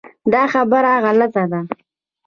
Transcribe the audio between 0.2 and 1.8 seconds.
دا خبره غلطه ده.